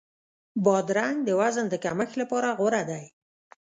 [0.63, 3.03] بادرنګ د وزن د کمښت لپاره غوره دی.